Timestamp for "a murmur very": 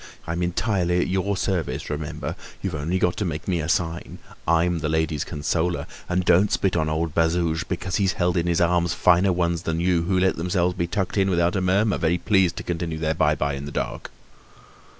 11.55-12.17